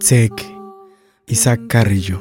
[0.00, 0.34] Tsek,
[1.28, 2.18] Isaac Carrillo.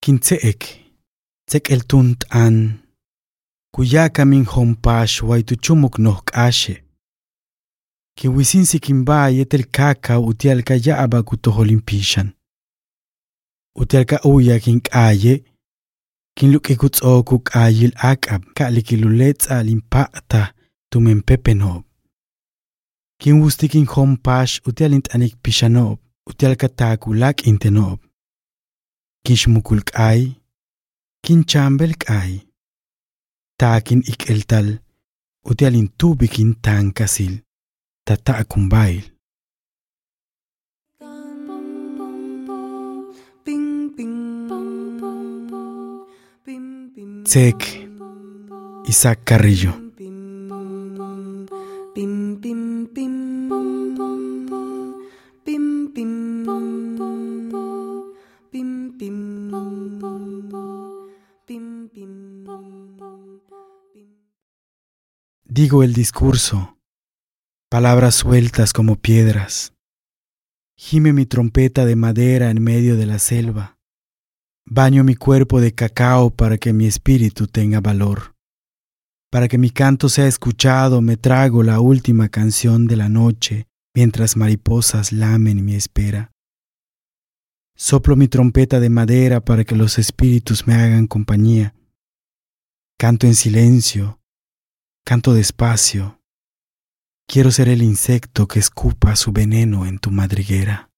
[0.00, 0.62] Kintseek,
[1.46, 2.82] tsek el tunt an,
[3.70, 6.87] kuya kamin hompash waituchumuk noh kashe.
[8.18, 12.30] kiwisinsi kimbaya telkaka utialka ya'ba kutojolimpishan.
[13.76, 15.44] Utialka uya kinkaye,
[16.36, 20.54] kinlukikutsoku kayil akab, kalikiluletsa limpata
[20.90, 21.82] tumempepenov.
[23.20, 27.98] Kinwustikin hompash utialint'anik pixanob, utialka takulak intenob.
[29.24, 30.20] Kixmukulk'ay,
[31.24, 32.40] kinchambelk'ay.
[33.60, 34.78] Takin ik'eltal,
[35.44, 37.47] utialintubi kintankasil.
[38.08, 39.04] tata'kum bail.
[47.24, 47.60] Tsek
[48.88, 49.74] Isaac Carrillo.
[65.44, 66.77] Digo el discurso
[67.70, 69.74] palabras sueltas como piedras.
[70.74, 73.78] Gime mi trompeta de madera en medio de la selva.
[74.64, 78.34] Baño mi cuerpo de cacao para que mi espíritu tenga valor.
[79.30, 84.36] Para que mi canto sea escuchado, me trago la última canción de la noche mientras
[84.36, 86.32] mariposas lamen mi espera.
[87.76, 91.74] Soplo mi trompeta de madera para que los espíritus me hagan compañía.
[92.98, 94.20] Canto en silencio,
[95.04, 96.17] canto despacio.
[97.30, 100.88] Quiero ser el insecto que escupa su veneno en tu madriguera.